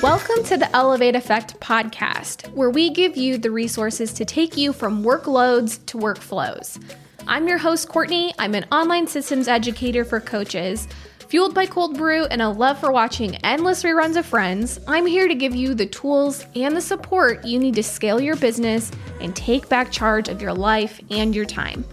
Welcome 0.00 0.44
to 0.44 0.56
the 0.56 0.68
Elevate 0.72 1.16
Effect 1.16 1.58
podcast, 1.58 2.52
where 2.52 2.70
we 2.70 2.90
give 2.90 3.16
you 3.16 3.36
the 3.36 3.50
resources 3.50 4.12
to 4.12 4.24
take 4.24 4.56
you 4.56 4.72
from 4.72 5.02
workloads 5.02 5.84
to 5.86 5.98
workflows. 5.98 6.80
I'm 7.26 7.48
your 7.48 7.58
host, 7.58 7.88
Courtney. 7.88 8.32
I'm 8.38 8.54
an 8.54 8.66
online 8.70 9.08
systems 9.08 9.48
educator 9.48 10.04
for 10.04 10.20
coaches. 10.20 10.86
Fueled 11.26 11.52
by 11.52 11.66
cold 11.66 11.98
brew 11.98 12.26
and 12.26 12.40
a 12.40 12.48
love 12.48 12.78
for 12.78 12.92
watching 12.92 13.34
endless 13.38 13.82
reruns 13.82 14.16
of 14.16 14.24
Friends, 14.24 14.78
I'm 14.86 15.06
here 15.06 15.26
to 15.26 15.34
give 15.34 15.56
you 15.56 15.74
the 15.74 15.86
tools 15.86 16.46
and 16.54 16.76
the 16.76 16.80
support 16.80 17.44
you 17.44 17.58
need 17.58 17.74
to 17.74 17.82
scale 17.82 18.20
your 18.20 18.36
business 18.36 18.92
and 19.20 19.34
take 19.34 19.68
back 19.68 19.90
charge 19.90 20.28
of 20.28 20.40
your 20.40 20.54
life 20.54 21.00
and 21.10 21.34
your 21.34 21.44
time. 21.44 21.84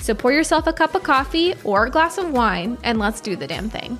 So 0.00 0.14
pour 0.14 0.32
yourself 0.32 0.66
a 0.66 0.72
cup 0.72 0.94
of 0.94 1.02
coffee 1.02 1.54
or 1.64 1.86
a 1.86 1.90
glass 1.90 2.18
of 2.18 2.32
wine 2.32 2.78
and 2.82 2.98
let's 2.98 3.20
do 3.20 3.36
the 3.36 3.46
damn 3.46 3.68
thing. 3.68 3.98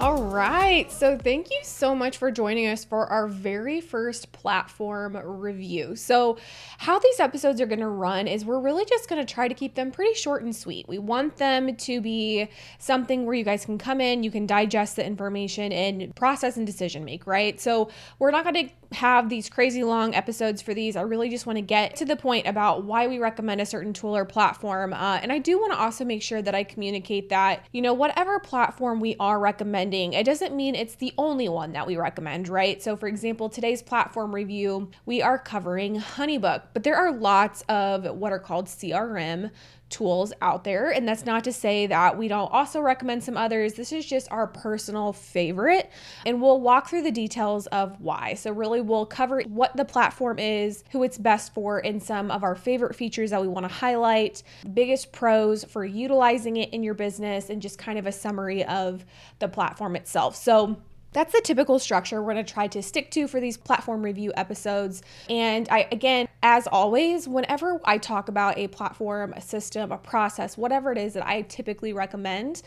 All 0.00 0.22
right. 0.22 0.90
So, 0.90 1.18
thank 1.18 1.50
you 1.50 1.58
so 1.62 1.94
much 1.94 2.16
for 2.16 2.30
joining 2.30 2.66
us 2.68 2.86
for 2.86 3.06
our 3.08 3.28
very 3.28 3.82
first 3.82 4.32
platform 4.32 5.14
review. 5.14 5.94
So, 5.94 6.38
how 6.78 6.98
these 6.98 7.20
episodes 7.20 7.60
are 7.60 7.66
going 7.66 7.80
to 7.80 7.88
run 7.88 8.26
is 8.26 8.46
we're 8.46 8.60
really 8.60 8.86
just 8.86 9.10
going 9.10 9.20
to 9.20 9.30
try 9.30 9.46
to 9.46 9.52
keep 9.52 9.74
them 9.74 9.90
pretty 9.90 10.14
short 10.14 10.42
and 10.42 10.56
sweet. 10.56 10.88
We 10.88 10.96
want 10.96 11.36
them 11.36 11.76
to 11.76 12.00
be 12.00 12.48
something 12.78 13.26
where 13.26 13.34
you 13.34 13.44
guys 13.44 13.66
can 13.66 13.76
come 13.76 14.00
in, 14.00 14.22
you 14.22 14.30
can 14.30 14.46
digest 14.46 14.96
the 14.96 15.04
information 15.04 15.70
and 15.70 16.16
process 16.16 16.56
and 16.56 16.66
decision 16.66 17.04
make, 17.04 17.26
right? 17.26 17.60
So, 17.60 17.90
we're 18.18 18.30
not 18.30 18.44
going 18.44 18.68
to 18.68 18.96
have 18.96 19.28
these 19.28 19.50
crazy 19.50 19.84
long 19.84 20.14
episodes 20.14 20.62
for 20.62 20.72
these. 20.72 20.96
I 20.96 21.02
really 21.02 21.28
just 21.28 21.44
want 21.44 21.58
to 21.58 21.62
get 21.62 21.94
to 21.96 22.06
the 22.06 22.16
point 22.16 22.46
about 22.46 22.84
why 22.84 23.06
we 23.06 23.18
recommend 23.18 23.60
a 23.60 23.66
certain 23.66 23.92
tool 23.92 24.16
or 24.16 24.24
platform. 24.24 24.94
Uh, 24.94 25.20
and 25.22 25.30
I 25.30 25.38
do 25.38 25.60
want 25.60 25.74
to 25.74 25.78
also 25.78 26.06
make 26.06 26.22
sure 26.22 26.40
that 26.40 26.54
I 26.54 26.64
communicate 26.64 27.28
that, 27.28 27.66
you 27.70 27.82
know, 27.82 27.92
whatever 27.92 28.40
platform 28.40 28.98
we 28.98 29.14
are 29.20 29.38
recommending 29.38 29.89
recommending, 29.90 30.12
it 30.18 30.24
doesn't 30.24 30.54
mean 30.54 30.74
it's 30.74 30.94
the 30.94 31.12
only 31.18 31.48
one 31.48 31.72
that 31.72 31.86
we 31.86 31.96
recommend, 31.96 32.48
right? 32.48 32.82
So, 32.82 32.96
for 32.96 33.08
example, 33.08 33.48
today's 33.48 33.82
platform 33.82 34.34
review, 34.34 34.90
we 35.04 35.20
are 35.20 35.38
covering 35.38 35.96
Honeybook, 35.96 36.62
but 36.72 36.84
there 36.84 36.96
are 36.96 37.12
lots 37.12 37.62
of 37.68 38.04
what 38.04 38.32
are 38.32 38.38
called 38.38 38.66
CRM 38.66 39.50
tools 39.90 40.32
out 40.40 40.64
there. 40.64 40.90
And 40.90 41.06
that's 41.06 41.26
not 41.26 41.44
to 41.44 41.52
say 41.52 41.86
that 41.86 42.16
we 42.16 42.28
don't 42.28 42.50
also 42.52 42.80
recommend 42.80 43.22
some 43.22 43.36
others. 43.36 43.74
This 43.74 43.92
is 43.92 44.06
just 44.06 44.30
our 44.30 44.46
personal 44.46 45.12
favorite. 45.12 45.90
And 46.24 46.40
we'll 46.40 46.60
walk 46.60 46.88
through 46.88 47.02
the 47.02 47.10
details 47.10 47.66
of 47.68 48.00
why. 48.00 48.34
So, 48.34 48.52
really, 48.52 48.80
we'll 48.80 49.06
cover 49.06 49.42
what 49.48 49.76
the 49.76 49.84
platform 49.84 50.38
is, 50.38 50.84
who 50.92 51.02
it's 51.02 51.18
best 51.18 51.52
for, 51.52 51.78
and 51.78 52.02
some 52.02 52.30
of 52.30 52.42
our 52.42 52.54
favorite 52.54 52.94
features 52.94 53.30
that 53.30 53.40
we 53.40 53.48
want 53.48 53.68
to 53.68 53.72
highlight, 53.72 54.42
biggest 54.72 55.12
pros 55.12 55.64
for 55.64 55.84
utilizing 55.84 56.56
it 56.56 56.72
in 56.72 56.82
your 56.82 56.94
business, 56.94 57.50
and 57.50 57.60
just 57.60 57.78
kind 57.78 57.98
of 57.98 58.06
a 58.06 58.12
summary 58.12 58.64
of 58.64 59.04
the 59.38 59.48
platform 59.48 59.96
itself. 59.96 60.36
So, 60.36 60.76
that's 61.12 61.32
the 61.32 61.40
typical 61.40 61.78
structure 61.78 62.22
we're 62.22 62.32
going 62.32 62.44
to 62.44 62.52
try 62.52 62.66
to 62.68 62.82
stick 62.82 63.10
to 63.12 63.26
for 63.26 63.40
these 63.40 63.56
platform 63.56 64.02
review 64.02 64.32
episodes. 64.36 65.02
And 65.28 65.68
I, 65.70 65.88
again, 65.90 66.28
as 66.42 66.66
always, 66.66 67.26
whenever 67.26 67.80
I 67.84 67.98
talk 67.98 68.28
about 68.28 68.58
a 68.58 68.68
platform, 68.68 69.32
a 69.36 69.40
system, 69.40 69.92
a 69.92 69.98
process, 69.98 70.56
whatever 70.56 70.92
it 70.92 70.98
is 70.98 71.14
that 71.14 71.26
I 71.26 71.42
typically 71.42 71.92
recommend, 71.92 72.62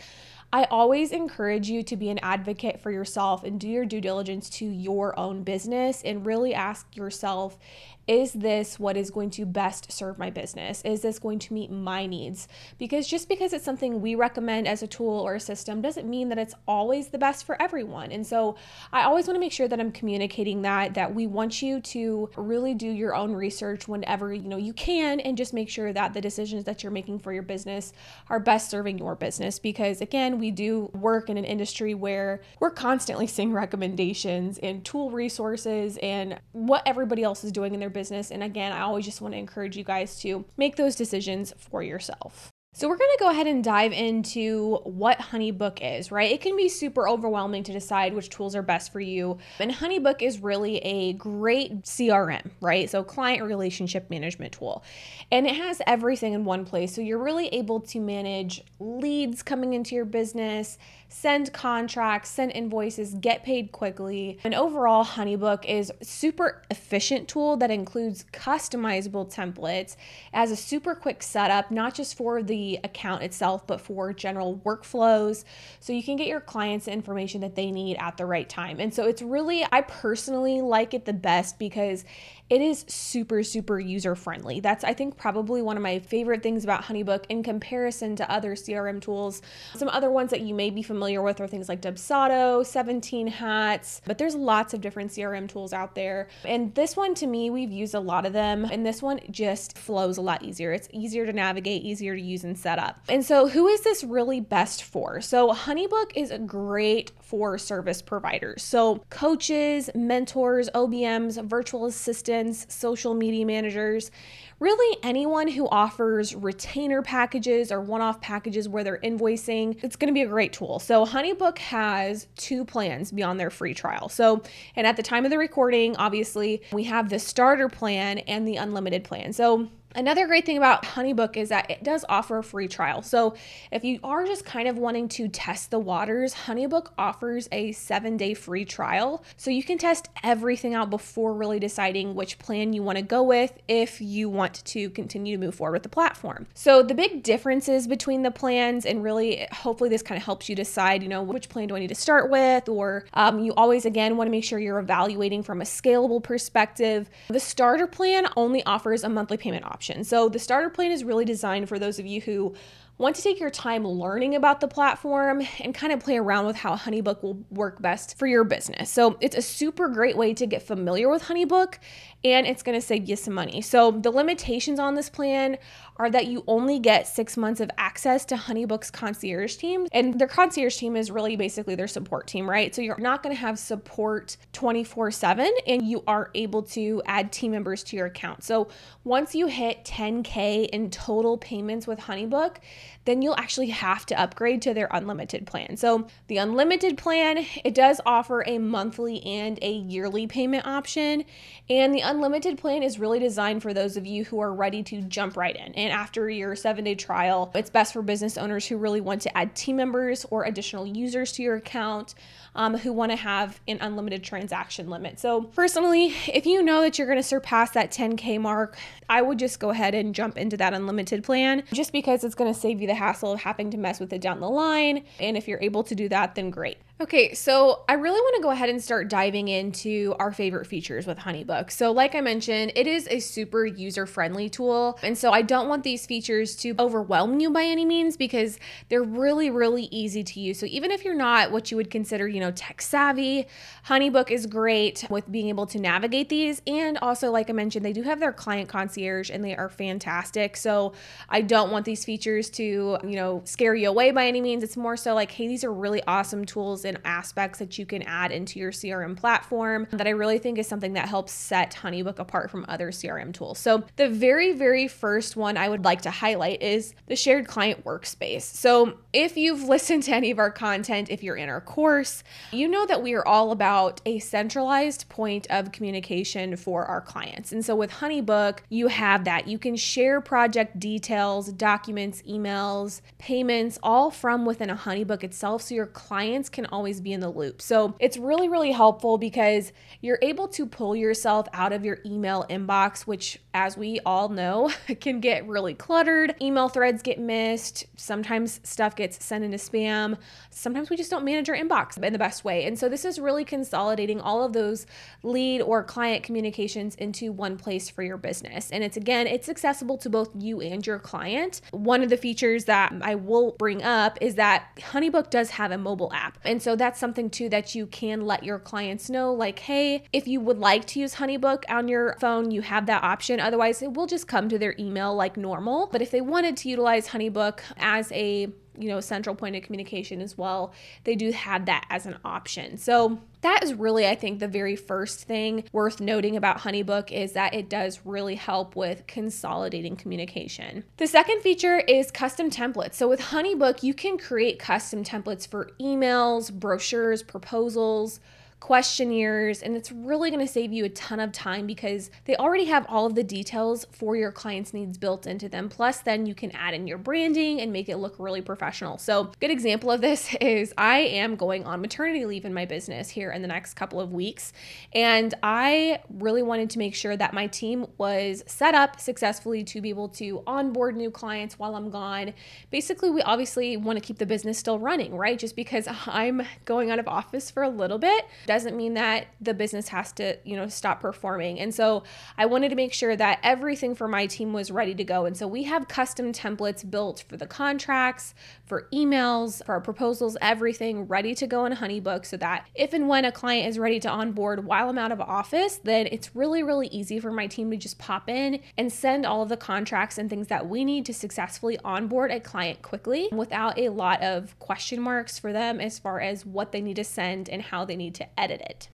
I 0.51 0.65
always 0.65 1.11
encourage 1.11 1.67
you 1.67 1.81
to 1.81 1.97
be 1.97 2.09
an 2.09 2.19
advocate 2.21 2.79
for 2.79 2.91
yourself 2.91 3.43
and 3.43 3.59
do 3.59 3.67
your 3.67 3.85
due 3.85 4.01
diligence 4.01 4.51
to 4.51 4.65
your 4.65 5.17
own 5.17 5.41
business 5.41 6.03
and 6.03 6.25
really 6.25 6.53
ask 6.53 6.95
yourself 6.95 7.57
is 8.07 8.33
this 8.33 8.79
what 8.79 8.97
is 8.97 9.11
going 9.11 9.29
to 9.31 9.45
best 9.45 9.91
serve 9.91 10.17
my 10.17 10.29
business? 10.29 10.81
Is 10.83 11.01
this 11.01 11.19
going 11.19 11.39
to 11.39 11.53
meet 11.53 11.71
my 11.71 12.05
needs? 12.05 12.47
Because 12.77 13.07
just 13.07 13.29
because 13.29 13.53
it's 13.53 13.63
something 13.63 14.01
we 14.01 14.15
recommend 14.15 14.67
as 14.67 14.83
a 14.83 14.87
tool 14.87 15.19
or 15.19 15.35
a 15.35 15.39
system 15.39 15.81
doesn't 15.81 16.09
mean 16.09 16.29
that 16.29 16.37
it's 16.37 16.53
always 16.67 17.07
the 17.07 17.17
best 17.17 17.45
for 17.45 17.61
everyone. 17.61 18.11
And 18.11 18.25
so 18.25 18.57
I 18.91 19.03
always 19.03 19.27
want 19.27 19.35
to 19.35 19.39
make 19.39 19.53
sure 19.53 19.67
that 19.67 19.79
I'm 19.79 19.91
communicating 19.91 20.63
that 20.63 20.95
that 20.95 21.15
we 21.15 21.27
want 21.27 21.61
you 21.61 21.79
to 21.79 22.29
really 22.35 22.73
do 22.73 22.89
your 22.89 23.15
own 23.15 23.33
research 23.33 23.87
whenever 23.87 24.33
you 24.33 24.47
know 24.47 24.57
you 24.57 24.73
can 24.73 25.19
and 25.21 25.37
just 25.37 25.53
make 25.53 25.69
sure 25.69 25.93
that 25.93 26.13
the 26.13 26.21
decisions 26.21 26.65
that 26.65 26.83
you're 26.83 26.91
making 26.91 27.19
for 27.19 27.31
your 27.31 27.43
business 27.43 27.93
are 28.29 28.39
best 28.39 28.69
serving 28.69 28.97
your 28.97 29.15
business 29.15 29.59
because 29.59 30.01
again, 30.01 30.39
we 30.39 30.51
do 30.51 30.91
work 30.93 31.29
in 31.29 31.37
an 31.37 31.45
industry 31.45 31.93
where 31.93 32.41
we're 32.59 32.71
constantly 32.71 33.27
seeing 33.33 33.53
recommendations 33.53 34.57
and 34.57 34.83
tool 34.83 35.09
resources 35.09 35.97
and 36.01 36.39
what 36.51 36.83
everybody 36.85 37.23
else 37.23 37.43
is 37.43 37.51
doing 37.51 37.73
in 37.73 37.79
their 37.79 37.92
business. 37.93 38.31
And 38.31 38.43
again, 38.43 38.71
I 38.71 38.81
always 38.81 39.05
just 39.05 39.21
want 39.21 39.33
to 39.33 39.37
encourage 39.37 39.77
you 39.77 39.83
guys 39.83 40.19
to 40.21 40.45
make 40.57 40.75
those 40.75 40.95
decisions 40.95 41.53
for 41.57 41.81
yourself. 41.83 42.51
So, 42.75 42.89
we're 42.89 42.97
going 42.97 43.11
to 43.11 43.23
go 43.23 43.29
ahead 43.29 43.45
and 43.45 43.63
dive 43.63 43.91
into 43.91 44.77
what 44.77 45.19
Honeybook 45.19 45.77
is, 45.79 46.11
right? 46.11 46.31
It 46.31 46.41
can 46.41 46.57
be 46.57 46.67
super 46.67 47.07
overwhelming 47.07 47.61
to 47.65 47.71
decide 47.71 48.15
which 48.15 48.29
tools 48.29 48.55
are 48.55 48.63
best 48.63 48.91
for 48.91 48.99
you. 48.99 49.37
And 49.59 49.71
Honeybook 49.71 50.23
is 50.23 50.39
really 50.39 50.77
a 50.77 51.13
great 51.13 51.83
CRM, 51.83 52.49
right? 52.61 52.89
So, 52.89 53.03
client 53.03 53.43
relationship 53.43 54.09
management 54.09 54.53
tool. 54.53 54.83
And 55.31 55.45
it 55.45 55.55
has 55.55 55.83
everything 55.85 56.33
in 56.33 56.45
one 56.45 56.65
place. 56.65 56.95
So, 56.95 57.01
you're 57.01 57.23
really 57.23 57.47
able 57.49 57.79
to 57.81 57.99
manage 57.99 58.63
leads 58.79 59.43
coming 59.43 59.73
into 59.73 59.93
your 59.93 60.05
business, 60.05 60.79
send 61.13 61.53
contracts, 61.53 62.31
send 62.31 62.51
invoices, 62.53 63.13
get 63.13 63.43
paid 63.43 63.71
quickly. 63.71 64.39
And 64.43 64.55
overall, 64.55 65.05
Honeybook 65.05 65.63
is 65.63 65.91
super 66.01 66.63
efficient 66.71 67.27
tool 67.27 67.55
that 67.57 67.69
includes 67.69 68.25
customizable 68.33 69.31
templates 69.31 69.95
as 70.33 70.49
a 70.49 70.55
super 70.55 70.95
quick 70.95 71.21
setup, 71.21 71.69
not 71.69 71.93
just 71.93 72.17
for 72.17 72.41
the 72.41 72.79
account 72.83 73.21
itself, 73.21 73.67
but 73.67 73.79
for 73.79 74.11
general 74.11 74.59
workflows. 74.65 75.43
So 75.79 75.93
you 75.93 76.01
can 76.01 76.15
get 76.15 76.27
your 76.27 76.41
clients 76.41 76.85
the 76.85 76.93
information 76.93 77.41
that 77.41 77.55
they 77.55 77.69
need 77.69 77.97
at 77.97 78.17
the 78.17 78.25
right 78.25 78.49
time. 78.49 78.79
And 78.79 78.91
so 78.91 79.05
it's 79.05 79.21
really, 79.21 79.63
I 79.71 79.81
personally 79.81 80.61
like 80.61 80.95
it 80.95 81.05
the 81.05 81.13
best 81.13 81.59
because 81.59 82.05
it 82.53 82.61
is 82.61 82.85
super, 82.87 83.41
super 83.41 83.79
user 83.79 84.13
friendly. 84.13 84.59
That's, 84.59 84.83
I 84.83 84.93
think, 84.93 85.17
probably 85.17 85.63
one 85.63 85.75
of 85.75 85.81
my 85.81 85.97
favorite 85.97 86.43
things 86.43 86.63
about 86.63 86.83
Honeybook 86.83 87.25
in 87.27 87.41
comparison 87.41 88.15
to 88.17 88.31
other 88.31 88.53
CRM 88.53 89.01
tools. 89.01 89.41
Some 89.73 89.89
other 89.89 90.11
ones 90.11 90.29
that 90.29 90.41
you 90.41 90.53
may 90.53 90.69
be 90.69 90.83
familiar 90.83 91.23
with 91.23 91.41
are 91.41 91.47
things 91.47 91.67
like 91.67 91.81
Dubsado, 91.81 92.63
17 92.63 93.25
Hats, 93.25 94.01
but 94.05 94.19
there's 94.19 94.35
lots 94.35 94.75
of 94.75 94.81
different 94.81 95.09
CRM 95.09 95.49
tools 95.49 95.73
out 95.73 95.95
there. 95.95 96.27
And 96.45 96.75
this 96.75 96.95
one, 96.95 97.15
to 97.15 97.25
me, 97.25 97.49
we've 97.49 97.71
used 97.71 97.95
a 97.95 97.99
lot 97.99 98.23
of 98.23 98.33
them, 98.33 98.65
and 98.65 98.85
this 98.85 99.01
one 99.01 99.21
just 99.31 99.75
flows 99.75 100.17
a 100.17 100.21
lot 100.21 100.43
easier. 100.43 100.71
It's 100.71 100.87
easier 100.91 101.25
to 101.25 101.33
navigate, 101.33 101.81
easier 101.81 102.15
to 102.15 102.21
use 102.21 102.43
and 102.43 102.55
set 102.55 102.77
up. 102.77 102.99
And 103.09 103.25
so, 103.25 103.47
who 103.47 103.67
is 103.67 103.81
this 103.81 104.03
really 104.03 104.41
best 104.41 104.83
for? 104.83 105.21
So, 105.21 105.53
Honeybook 105.53 106.11
is 106.13 106.31
great 106.45 107.13
for 107.19 107.57
service 107.57 108.03
providers. 108.03 108.61
So, 108.61 109.03
coaches, 109.09 109.89
mentors, 109.95 110.69
OBMs, 110.75 111.43
virtual 111.49 111.87
assistants 111.87 112.42
assistants, 112.49 112.73
social 112.73 113.13
media 113.13 113.45
managers, 113.45 114.11
really 114.59 114.97
anyone 115.03 115.47
who 115.47 115.67
offers 115.69 116.35
retainer 116.35 117.01
packages 117.01 117.71
or 117.71 117.81
one 117.81 118.01
off 118.01 118.21
packages 118.21 118.69
where 118.69 118.83
they're 118.83 118.99
invoicing, 118.99 119.81
it's 119.83 119.95
going 119.95 120.07
to 120.07 120.13
be 120.13 120.21
a 120.21 120.27
great 120.27 120.53
tool. 120.53 120.79
So, 120.79 121.05
Honeybook 121.05 121.57
has 121.57 122.27
two 122.35 122.63
plans 122.65 123.11
beyond 123.11 123.39
their 123.39 123.49
free 123.49 123.73
trial. 123.73 124.09
So, 124.09 124.41
and 124.75 124.87
at 124.87 124.95
the 124.95 125.03
time 125.03 125.25
of 125.25 125.31
the 125.31 125.37
recording, 125.37 125.95
obviously, 125.97 126.61
we 126.71 126.83
have 126.85 127.09
the 127.09 127.19
starter 127.19 127.69
plan 127.69 128.19
and 128.19 128.47
the 128.47 128.57
unlimited 128.57 129.03
plan. 129.03 129.33
So, 129.33 129.67
Another 129.95 130.25
great 130.25 130.45
thing 130.45 130.57
about 130.57 130.83
Honeybook 130.83 131.37
is 131.37 131.49
that 131.49 131.69
it 131.69 131.83
does 131.83 132.03
offer 132.09 132.39
a 132.39 132.43
free 132.43 132.67
trial. 132.67 133.03
So, 133.03 133.35
if 133.71 133.83
you 133.83 133.99
are 134.03 134.25
just 134.25 134.43
kind 134.43 134.67
of 134.67 134.77
wanting 134.77 135.07
to 135.09 135.27
test 135.27 135.69
the 135.69 135.77
waters, 135.77 136.33
Honeybook 136.33 136.91
offers 136.97 137.47
a 137.51 137.73
seven 137.73 138.17
day 138.17 138.33
free 138.33 138.65
trial. 138.65 139.23
So, 139.37 139.51
you 139.51 139.63
can 139.63 139.77
test 139.77 140.09
everything 140.23 140.73
out 140.73 140.89
before 140.89 141.33
really 141.33 141.59
deciding 141.59 142.15
which 142.15 142.39
plan 142.39 142.73
you 142.73 142.81
want 142.81 142.97
to 142.97 143.03
go 143.03 143.21
with 143.21 143.53
if 143.67 144.01
you 144.01 144.29
want 144.29 144.65
to 144.65 144.89
continue 144.89 145.37
to 145.37 145.45
move 145.45 145.55
forward 145.55 145.73
with 145.73 145.83
the 145.83 145.89
platform. 145.89 146.47
So, 146.55 146.81
the 146.81 146.95
big 146.95 147.21
differences 147.21 147.87
between 147.87 148.23
the 148.23 148.31
plans, 148.31 148.87
and 148.87 149.03
really 149.03 149.47
hopefully 149.51 149.91
this 149.91 150.01
kind 150.01 150.17
of 150.17 150.25
helps 150.25 150.49
you 150.49 150.55
decide, 150.55 151.03
you 151.03 151.09
know, 151.09 151.21
which 151.21 151.49
plan 151.49 151.67
do 151.67 151.75
I 151.75 151.79
need 151.79 151.89
to 151.89 151.95
start 151.95 152.31
with, 152.31 152.67
or 152.67 153.05
um, 153.13 153.39
you 153.39 153.53
always 153.53 153.85
again 153.85 154.17
want 154.17 154.27
to 154.27 154.31
make 154.31 154.43
sure 154.43 154.57
you're 154.57 154.79
evaluating 154.79 155.43
from 155.43 155.61
a 155.61 155.65
scalable 155.65 156.23
perspective. 156.23 157.11
The 157.27 157.39
starter 157.39 157.85
plan 157.85 158.27
only 158.35 158.63
offers 158.65 159.03
a 159.03 159.09
monthly 159.09 159.37
payment 159.37 159.65
option 159.65 159.82
option. 159.83 160.03
So 160.03 160.29
the 160.29 160.39
starter 160.39 160.69
plan 160.69 160.91
is 160.91 161.03
really 161.03 161.25
designed 161.25 161.67
for 161.67 161.77
those 161.77 161.99
of 161.99 162.05
you 162.05 162.21
who 162.21 162.55
want 162.97 163.15
to 163.15 163.21
take 163.21 163.39
your 163.39 163.49
time 163.49 163.85
learning 163.85 164.35
about 164.35 164.61
the 164.61 164.67
platform 164.67 165.41
and 165.59 165.73
kind 165.73 165.91
of 165.91 165.99
play 165.99 166.17
around 166.17 166.45
with 166.45 166.55
how 166.55 166.75
HoneyBook 166.75 167.21
will 167.21 167.43
work 167.49 167.81
best 167.81 168.17
for 168.17 168.27
your 168.27 168.43
business. 168.43 168.89
So, 168.89 169.17
it's 169.19 169.35
a 169.35 169.41
super 169.41 169.89
great 169.89 170.15
way 170.15 170.33
to 170.35 170.45
get 170.45 170.61
familiar 170.61 171.09
with 171.09 171.23
HoneyBook 171.23 171.79
and 172.23 172.47
it's 172.47 172.63
going 172.63 172.79
to 172.79 172.85
save 172.85 173.09
you 173.09 173.15
some 173.15 173.33
money. 173.33 173.61
So, 173.61 173.91
the 173.91 174.11
limitations 174.11 174.79
on 174.79 174.93
this 174.95 175.09
plan 175.09 175.57
are 175.97 176.09
that 176.09 176.27
you 176.27 176.43
only 176.47 176.79
get 176.79 177.07
six 177.07 177.37
months 177.37 177.59
of 177.59 177.69
access 177.77 178.25
to 178.25 178.35
HoneyBook's 178.35 178.91
concierge 178.91 179.55
team. 179.55 179.87
And 179.91 180.19
their 180.19 180.27
concierge 180.27 180.77
team 180.77 180.95
is 180.95 181.11
really 181.11 181.35
basically 181.35 181.75
their 181.75 181.87
support 181.87 182.27
team, 182.27 182.49
right? 182.49 182.73
So, 182.73 182.81
you're 182.81 182.97
not 182.97 183.23
going 183.23 183.35
to 183.35 183.39
have 183.39 183.59
support 183.59 184.37
24 184.53 185.11
7 185.11 185.51
and 185.67 185.87
you 185.87 186.03
are 186.07 186.31
able 186.33 186.63
to 186.63 187.01
add 187.05 187.31
team 187.31 187.51
members 187.51 187.83
to 187.83 187.95
your 187.95 188.07
account. 188.07 188.43
So, 188.43 188.67
once 189.03 189.35
you 189.35 189.47
hit 189.47 189.83
10K 189.85 190.69
in 190.69 190.89
total 190.89 191.37
payments 191.37 191.87
with 191.87 191.99
HoneyBook, 191.99 192.57
then 193.05 193.21
you'll 193.21 193.35
actually 193.35 193.67
have 193.67 194.05
to 194.07 194.19
upgrade 194.19 194.61
to 194.63 194.73
their 194.73 194.87
unlimited 194.91 195.45
plan. 195.45 195.77
So, 195.77 196.07
the 196.27 196.37
unlimited 196.37 196.97
plan, 196.97 197.45
it 197.63 197.75
does 197.75 197.99
offer 198.05 198.43
a 198.47 198.57
monthly 198.57 199.23
and 199.23 199.59
a 199.61 199.71
yearly 199.71 200.27
payment 200.27 200.65
option, 200.65 201.25
and 201.69 201.93
the 201.93 202.01
unlimited 202.01 202.57
plan 202.57 202.83
is 202.83 202.99
really 202.99 203.19
designed 203.19 203.61
for 203.61 203.73
those 203.73 203.97
of 203.97 204.05
you 204.05 204.25
who 204.25 204.39
are 204.39 204.53
ready 204.53 204.83
to 204.83 205.01
jump 205.01 205.37
right 205.37 205.55
in. 205.55 205.73
And 205.83 205.91
after 205.91 206.29
your 206.29 206.55
7-day 206.55 206.95
trial, 206.95 207.51
it's 207.53 207.69
best 207.69 207.91
for 207.91 208.01
business 208.01 208.37
owners 208.37 208.65
who 208.65 208.77
really 208.77 209.01
want 209.01 209.21
to 209.23 209.37
add 209.37 209.53
team 209.53 209.75
members 209.75 210.25
or 210.29 210.45
additional 210.45 210.87
users 210.87 211.33
to 211.33 211.43
your 211.43 211.55
account. 211.55 212.15
Um, 212.55 212.77
who 212.77 212.93
want 212.93 213.11
to 213.11 213.15
have 213.15 213.59
an 213.67 213.79
unlimited 213.81 214.23
transaction 214.23 214.87
limit. 214.87 215.19
So, 215.19 215.41
personally, 215.41 216.13
if 216.31 216.45
you 216.45 216.61
know 216.61 216.81
that 216.81 216.99
you're 216.99 217.07
going 217.07 217.17
to 217.17 217.23
surpass 217.23 217.71
that 217.71 217.91
10K 217.91 218.39
mark, 218.39 218.77
I 219.09 219.23
would 219.23 219.39
just 219.39 219.59
go 219.59 219.71
ahead 219.71 219.95
and 219.95 220.13
jump 220.13 220.37
into 220.37 220.55
that 220.57 220.71
unlimited 220.71 221.23
plan 221.23 221.63
just 221.73 221.91
because 221.91 222.23
it's 222.23 222.35
going 222.35 222.53
to 222.53 222.59
save 222.59 222.79
you 222.79 222.85
the 222.85 222.93
hassle 222.93 223.31
of 223.31 223.41
having 223.41 223.71
to 223.71 223.77
mess 223.77 223.99
with 223.99 224.13
it 224.13 224.21
down 224.21 224.39
the 224.39 224.51
line. 224.51 225.03
And 225.19 225.35
if 225.35 225.47
you're 225.47 225.63
able 225.63 225.83
to 225.85 225.95
do 225.95 226.07
that, 226.09 226.35
then 226.35 226.51
great. 226.51 226.77
Okay, 227.01 227.33
so 227.33 227.83
I 227.89 227.93
really 227.95 228.21
want 228.21 228.35
to 228.35 228.43
go 228.43 228.51
ahead 228.51 228.69
and 228.69 228.81
start 228.81 229.09
diving 229.09 229.47
into 229.47 230.15
our 230.19 230.31
favorite 230.31 230.67
features 230.67 231.07
with 231.07 231.17
HoneyBook. 231.17 231.71
So, 231.71 231.91
like 231.91 232.13
I 232.13 232.21
mentioned, 232.21 232.71
it 232.75 232.85
is 232.85 233.07
a 233.09 233.19
super 233.19 233.65
user 233.65 234.05
friendly 234.05 234.47
tool. 234.47 234.99
And 235.01 235.17
so, 235.17 235.31
I 235.31 235.41
don't 235.41 235.67
want 235.67 235.83
these 235.83 236.05
features 236.05 236.55
to 236.57 236.75
overwhelm 236.77 237.39
you 237.39 237.49
by 237.49 237.63
any 237.63 237.83
means 237.83 238.15
because 238.15 238.59
they're 238.89 239.03
really, 239.03 239.49
really 239.49 239.85
easy 239.85 240.23
to 240.23 240.39
use. 240.39 240.59
So, 240.59 240.67
even 240.67 240.91
if 240.91 241.03
you're 241.03 241.15
not 241.15 241.51
what 241.51 241.71
you 241.71 241.77
would 241.77 241.89
consider, 241.89 242.27
you 242.27 242.39
know, 242.39 242.51
tech 242.51 242.79
savvy, 242.79 243.47
HoneyBook 243.87 244.29
is 244.29 244.45
great 244.45 245.03
with 245.09 245.29
being 245.31 245.49
able 245.49 245.65
to 245.65 245.79
navigate 245.79 246.29
these. 246.29 246.61
And 246.67 246.99
also, 246.99 247.31
like 247.31 247.49
I 247.49 247.53
mentioned, 247.53 247.83
they 247.83 247.93
do 247.93 248.03
have 248.03 248.19
their 248.19 248.31
client 248.31 248.69
concierge 248.69 249.31
and 249.31 249.43
they 249.43 249.55
are 249.55 249.67
fantastic. 249.67 250.55
So, 250.55 250.93
I 251.27 251.41
don't 251.41 251.71
want 251.71 251.85
these 251.85 252.05
features 252.05 252.51
to, 252.51 252.63
you 252.63 253.15
know, 253.15 253.41
scare 253.45 253.73
you 253.73 253.89
away 253.89 254.11
by 254.11 254.27
any 254.27 254.41
means. 254.41 254.63
It's 254.63 254.77
more 254.77 254.95
so 254.95 255.15
like, 255.15 255.31
hey, 255.31 255.47
these 255.47 255.63
are 255.63 255.73
really 255.73 256.03
awesome 256.07 256.45
tools 256.45 256.82
and 256.85 256.99
aspects 257.05 257.59
that 257.59 257.77
you 257.77 257.85
can 257.85 258.01
add 258.03 258.31
into 258.31 258.59
your 258.59 258.71
CRM 258.71 259.15
platform 259.15 259.87
that 259.91 260.07
I 260.07 260.11
really 260.11 260.37
think 260.37 260.57
is 260.57 260.67
something 260.67 260.93
that 260.93 261.07
helps 261.07 261.31
set 261.31 261.73
HoneyBook 261.73 262.19
apart 262.19 262.49
from 262.49 262.65
other 262.67 262.91
CRM 262.91 263.33
tools. 263.33 263.59
So, 263.59 263.83
the 263.95 264.09
very, 264.09 264.53
very 264.53 264.87
first 264.87 265.35
one 265.35 265.57
I 265.57 265.69
would 265.69 265.85
like 265.85 266.01
to 266.03 266.11
highlight 266.11 266.61
is 266.61 266.93
the 267.07 267.15
shared 267.15 267.47
client 267.47 267.83
workspace. 267.83 268.43
So, 268.43 268.97
if 269.11 269.37
you've 269.37 269.63
listened 269.73 270.03
to 270.03 270.11
any 270.13 270.31
of 270.31 270.39
our 270.39 270.51
content, 270.51 271.09
if 271.09 271.23
you're 271.23 271.35
in 271.35 271.49
our 271.49 271.61
course, 271.61 272.23
you 272.51 272.67
know 272.67 272.85
that 272.85 273.01
we 273.01 273.13
are 273.13 273.27
all 273.27 273.51
about 273.51 274.01
a 274.05 274.19
centralized 274.19 275.07
point 275.09 275.47
of 275.49 275.71
communication 275.71 276.55
for 276.55 276.85
our 276.85 277.01
clients. 277.01 277.51
And 277.51 277.63
so, 277.63 277.75
with 277.75 277.91
HoneyBook, 277.91 278.59
you 278.69 278.87
have 278.87 279.25
that. 279.25 279.47
You 279.47 279.57
can 279.57 279.75
share 279.75 280.21
project 280.21 280.79
details, 280.79 281.51
documents, 281.51 282.21
emails, 282.23 283.01
payments, 283.17 283.79
all 283.83 284.11
from 284.11 284.45
within 284.45 284.69
a 284.69 284.75
HoneyBook 284.75 285.23
itself. 285.23 285.61
So, 285.63 285.75
your 285.75 285.87
clients 285.87 286.49
can 286.49 286.65
always 286.73 286.99
be 286.99 287.13
in 287.13 287.19
the 287.19 287.29
loop. 287.29 287.61
So 287.61 287.95
it's 287.99 288.17
really, 288.17 288.49
really 288.49 288.71
helpful 288.71 289.17
because 289.19 289.71
you're 290.01 290.19
able 290.23 290.47
to 290.49 290.65
pull 290.65 290.95
yourself 290.95 291.47
out 291.53 291.71
of 291.71 291.85
your 291.85 291.99
email 292.03 292.45
inbox, 292.49 293.01
which, 293.01 293.39
as 293.53 293.77
we 293.77 293.99
all 294.05 294.27
know, 294.27 294.71
can 294.99 295.19
get 295.19 295.47
really 295.47 295.75
cluttered. 295.75 296.35
Email 296.41 296.67
threads 296.67 297.03
get 297.03 297.19
missed. 297.19 297.85
Sometimes 297.95 298.59
stuff 298.63 298.95
gets 298.95 299.23
sent 299.23 299.43
into 299.43 299.57
spam. 299.57 300.17
Sometimes 300.49 300.89
we 300.89 300.97
just 300.97 301.11
don't 301.11 301.23
manage 301.23 301.47
our 301.47 301.55
inbox 301.55 302.01
in 302.01 302.11
the 302.11 302.19
best 302.19 302.43
way. 302.43 302.65
And 302.65 302.77
so 302.77 302.89
this 302.89 303.05
is 303.05 303.19
really 303.19 303.45
consolidating 303.45 304.19
all 304.19 304.43
of 304.43 304.53
those 304.53 304.87
lead 305.21 305.61
or 305.61 305.83
client 305.83 306.23
communications 306.23 306.95
into 306.95 307.31
one 307.31 307.55
place 307.55 307.87
for 307.87 308.01
your 308.01 308.17
business. 308.17 308.71
And 308.71 308.83
it's 308.83 308.97
again, 308.97 309.27
it's 309.27 309.47
accessible 309.47 309.97
to 309.99 310.09
both 310.09 310.31
you 310.35 310.59
and 310.59 310.85
your 310.85 310.97
client. 310.97 311.61
One 311.69 312.01
of 312.01 312.09
the 312.09 312.17
features 312.17 312.65
that 312.65 312.91
I 313.01 313.13
will 313.13 313.51
bring 313.59 313.83
up 313.83 314.17
is 314.21 314.35
that 314.35 314.69
HoneyBook 314.77 315.29
does 315.29 315.51
have 315.51 315.71
a 315.71 315.77
mobile 315.77 316.11
app. 316.13 316.39
And 316.43 316.62
so 316.63 316.75
that's 316.75 316.99
something 316.99 317.29
too 317.29 317.49
that 317.49 317.75
you 317.75 317.85
can 317.85 318.21
let 318.21 318.43
your 318.43 318.57
clients 318.57 319.09
know 319.09 319.33
like, 319.33 319.59
hey, 319.59 320.03
if 320.13 320.27
you 320.27 320.39
would 320.39 320.59
like 320.59 320.85
to 320.85 320.99
use 320.99 321.15
HoneyBook 321.15 321.63
on 321.69 321.87
your 321.87 322.15
phone, 322.19 322.51
you 322.51 322.61
have 322.61 322.85
that 322.85 323.03
option. 323.03 323.39
Otherwise, 323.39 323.81
it 323.81 323.93
will 323.93 324.07
just 324.07 324.27
come 324.27 324.47
to 324.47 324.57
their 324.57 324.73
email 324.79 325.13
like 325.13 325.35
normal. 325.35 325.87
But 325.91 326.01
if 326.01 326.09
they 326.09 326.21
wanted 326.21 326.55
to 326.57 326.69
utilize 326.69 327.09
HoneyBook 327.09 327.59
as 327.77 328.11
a 328.13 328.47
you 328.77 328.89
know, 328.89 328.99
central 328.99 329.35
point 329.35 329.55
of 329.55 329.63
communication 329.63 330.21
as 330.21 330.37
well. 330.37 330.73
They 331.03 331.15
do 331.15 331.31
have 331.31 331.65
that 331.65 331.85
as 331.89 332.05
an 332.05 332.17
option. 332.25 332.77
So 332.77 333.19
that 333.41 333.63
is 333.63 333.73
really, 333.73 334.07
I 334.07 334.15
think, 334.15 334.39
the 334.39 334.47
very 334.47 334.75
first 334.75 335.23
thing 335.23 335.65
worth 335.71 335.99
noting 335.99 336.35
about 336.37 336.59
HoneyBook 336.59 337.11
is 337.11 337.33
that 337.33 337.53
it 337.53 337.69
does 337.69 338.01
really 338.05 338.35
help 338.35 338.75
with 338.75 339.05
consolidating 339.07 339.95
communication. 339.95 340.83
The 340.97 341.07
second 341.07 341.41
feature 341.41 341.79
is 341.79 342.11
custom 342.11 342.49
templates. 342.49 342.95
So 342.95 343.07
with 343.07 343.19
HoneyBook, 343.19 343.83
you 343.83 343.93
can 343.93 344.17
create 344.17 344.59
custom 344.59 345.03
templates 345.03 345.47
for 345.47 345.71
emails, 345.79 346.51
brochures, 346.51 347.21
proposals 347.21 348.19
questionnaires, 348.63 349.61
and 349.61 349.75
it's 349.75 349.91
really 349.91 350.31
going 350.31 350.39
to 350.39 350.49
save 350.49 350.71
you 350.71 350.85
a 350.85 350.89
ton 350.89 351.19
of 351.19 351.33
time 351.33 351.67
because 351.67 352.09
they 352.23 352.35
already 352.37 352.63
have 352.63 352.85
all 352.87 353.05
of 353.05 353.13
the 353.13 353.21
details 353.21 353.85
for 353.91 354.15
your 354.15 354.31
client's 354.31 354.73
needs 354.73 354.97
built 354.97 355.27
into 355.27 355.49
them. 355.49 355.67
Plus, 355.67 355.99
then 355.99 356.25
you 356.25 356.33
can 356.33 356.49
add 356.51 356.73
in 356.73 356.87
your 356.87 356.97
branding 356.97 357.59
and 357.59 357.73
make 357.73 357.89
it 357.89 357.97
look 357.97 358.15
really 358.17 358.41
professional. 358.41 358.97
So, 358.97 359.33
good 359.41 359.51
example 359.51 359.91
of 359.91 359.99
this 359.99 360.33
is 360.41 360.73
I 360.77 360.99
am 360.99 361.35
going 361.35 361.65
on 361.65 361.81
maternity 361.81 362.25
leave 362.25 362.45
in 362.45 362.53
my 362.53 362.63
business 362.63 363.09
here 363.09 363.31
in 363.31 363.41
the 363.41 363.49
next 363.49 363.73
couple 363.73 363.99
of 363.99 364.13
weeks, 364.13 364.53
and 364.93 365.33
I 365.43 365.99
really 366.09 366.41
wanted 366.41 366.69
to 366.69 366.79
make 366.79 366.95
sure 366.95 367.17
that 367.17 367.33
my 367.33 367.47
team 367.47 367.85
was 367.97 368.45
set 368.47 368.75
up 368.75 368.97
successfully 368.97 369.65
to 369.65 369.81
be 369.81 369.89
able 369.89 370.07
to 370.07 370.41
onboard 370.47 370.95
new 370.95 371.11
clients 371.11 371.59
while 371.59 371.75
I'm 371.75 371.89
gone. 371.89 372.33
Basically, 372.71 373.09
we 373.09 373.21
obviously 373.23 373.75
want 373.75 373.99
to 373.99 374.01
keep 374.01 374.19
the 374.19 374.25
business 374.25 374.57
still 374.57 374.79
running, 374.79 375.13
right? 375.17 375.37
Just 375.37 375.57
because 375.57 375.85
I'm 376.07 376.43
going 376.63 376.91
out 376.91 376.99
of 376.99 377.09
office 377.09 377.51
for 377.51 377.63
a 377.63 377.69
little 377.69 377.97
bit 377.97 378.23
doesn't 378.53 378.77
mean 378.77 378.93
that 378.93 379.27
the 379.41 379.53
business 379.53 379.87
has 379.87 380.11
to, 380.11 380.37
you 380.43 380.55
know, 380.55 380.67
stop 380.67 381.01
performing. 381.01 381.59
And 381.59 381.73
so 381.73 382.03
I 382.37 382.45
wanted 382.45 382.69
to 382.69 382.75
make 382.75 382.93
sure 382.93 383.15
that 383.15 383.39
everything 383.41 383.95
for 383.95 384.07
my 384.07 384.27
team 384.27 384.53
was 384.53 384.69
ready 384.69 384.93
to 384.93 385.03
go. 385.03 385.25
And 385.25 385.35
so 385.35 385.47
we 385.47 385.63
have 385.63 385.87
custom 385.87 386.31
templates 386.31 386.87
built 386.89 387.23
for 387.27 387.35
the 387.35 387.47
contracts, 387.47 388.35
for 388.63 388.87
emails, 388.93 389.65
for 389.65 389.73
our 389.73 389.81
proposals, 389.81 390.37
everything 390.39 391.07
ready 391.07 391.33
to 391.33 391.47
go 391.47 391.65
in 391.65 391.73
HoneyBook 391.73 392.27
so 392.27 392.37
that 392.37 392.67
if 392.75 392.93
and 392.93 393.09
when 393.09 393.25
a 393.25 393.31
client 393.31 393.67
is 393.67 393.79
ready 393.79 393.99
to 394.01 394.09
onboard 394.09 394.65
while 394.65 394.87
I'm 394.87 394.99
out 394.99 395.11
of 395.11 395.19
office, 395.19 395.79
then 395.83 396.07
it's 396.11 396.35
really, 396.35 396.61
really 396.61 396.87
easy 396.87 397.19
for 397.19 397.31
my 397.31 397.47
team 397.47 397.71
to 397.71 397.77
just 397.77 397.97
pop 397.97 398.29
in 398.29 398.59
and 398.77 398.93
send 398.93 399.25
all 399.25 399.41
of 399.41 399.49
the 399.49 399.57
contracts 399.57 400.19
and 400.19 400.29
things 400.29 400.47
that 400.47 400.69
we 400.69 400.85
need 400.85 401.07
to 401.07 401.13
successfully 401.13 401.79
onboard 401.83 402.29
a 402.29 402.39
client 402.39 402.83
quickly 402.83 403.29
without 403.31 403.79
a 403.79 403.89
lot 403.89 404.21
of 404.21 404.57
question 404.59 405.01
marks 405.01 405.39
for 405.39 405.51
them 405.51 405.81
as 405.81 405.97
far 405.97 406.19
as 406.21 406.45
what 406.45 406.71
they 406.71 406.81
need 406.81 406.97
to 406.97 407.03
send 407.03 407.49
and 407.49 407.63
how 407.63 407.83
they 407.83 407.95
need 407.95 408.13
to 408.13 408.27
edit 408.39 408.42
it. 408.51 408.89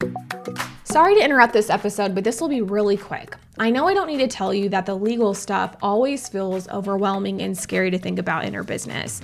Sorry 0.84 1.13
to 1.15 1.24
interrupt 1.24 1.53
this 1.53 1.70
episode, 1.70 2.15
but 2.15 2.24
this 2.24 2.41
will 2.41 2.48
be 2.48 2.62
really 2.62 2.98
quick. 2.98 3.36
I 3.60 3.70
know 3.70 3.88
I 3.88 3.94
don't 3.94 4.08
need 4.08 4.18
to 4.18 4.27
tell 4.27 4.53
you 4.53 4.70
that 4.70 4.86
the 4.86 4.96
legal 4.96 5.34
stuff 5.34 5.75
always 5.82 6.27
feels 6.27 6.68
overwhelming 6.70 7.41
and 7.41 7.56
scary 7.56 7.91
to 7.91 8.00
think 8.00 8.18
about 8.18 8.46
in 8.46 8.56
our 8.56 8.63
business. 8.63 9.22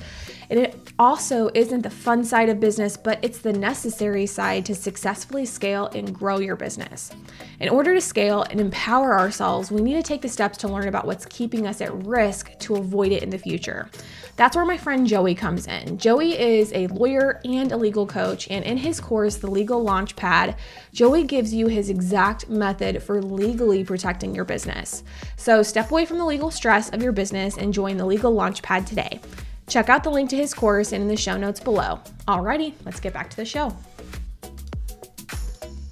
And 0.49 0.59
it 0.59 0.75
also 0.99 1.49
isn't 1.53 1.81
the 1.81 1.89
fun 1.89 2.23
side 2.23 2.49
of 2.49 2.59
business, 2.59 2.97
but 2.97 3.19
it's 3.21 3.39
the 3.39 3.53
necessary 3.53 4.25
side 4.25 4.65
to 4.65 4.75
successfully 4.75 5.45
scale 5.45 5.87
and 5.87 6.13
grow 6.13 6.39
your 6.39 6.55
business. 6.55 7.11
In 7.59 7.69
order 7.69 7.93
to 7.93 8.01
scale 8.01 8.43
and 8.43 8.59
empower 8.59 9.17
ourselves, 9.17 9.71
we 9.71 9.81
need 9.81 9.95
to 9.95 10.03
take 10.03 10.21
the 10.21 10.29
steps 10.29 10.57
to 10.59 10.67
learn 10.67 10.87
about 10.87 11.05
what's 11.05 11.25
keeping 11.25 11.65
us 11.67 11.81
at 11.81 11.93
risk 12.05 12.57
to 12.59 12.75
avoid 12.75 13.11
it 13.11 13.23
in 13.23 13.29
the 13.29 13.37
future. 13.37 13.89
That's 14.35 14.55
where 14.55 14.65
my 14.65 14.77
friend 14.77 15.07
Joey 15.07 15.33
comes 15.33 15.65
in. 15.67 15.97
Joey 15.97 16.37
is 16.37 16.73
a 16.73 16.87
lawyer 16.87 17.39
and 17.45 17.71
a 17.71 17.77
legal 17.77 18.05
coach, 18.05 18.49
and 18.49 18.65
in 18.65 18.77
his 18.77 18.99
course, 18.99 19.37
The 19.37 19.49
Legal 19.49 19.83
Launchpad, 19.83 20.57
Joey 20.91 21.23
gives 21.23 21.53
you 21.53 21.67
his 21.67 21.89
exact 21.89 22.49
method 22.49 23.01
for 23.01 23.21
legally 23.21 23.83
protecting 23.85 24.35
your 24.35 24.45
business. 24.45 25.03
So 25.37 25.63
step 25.63 25.89
away 25.91 26.05
from 26.05 26.17
the 26.17 26.25
legal 26.25 26.51
stress 26.51 26.89
of 26.89 27.01
your 27.01 27.13
business 27.13 27.57
and 27.57 27.73
join 27.73 27.95
the 27.95 28.05
Legal 28.05 28.33
Launchpad 28.33 28.85
today. 28.85 29.21
Check 29.67 29.89
out 29.89 30.03
the 30.03 30.11
link 30.11 30.29
to 30.29 30.35
his 30.35 30.53
course 30.53 30.91
in 30.91 31.07
the 31.07 31.17
show 31.17 31.37
notes 31.37 31.59
below. 31.59 31.99
Alrighty, 32.27 32.73
let's 32.85 32.99
get 32.99 33.13
back 33.13 33.29
to 33.31 33.35
the 33.35 33.45
show. 33.45 33.75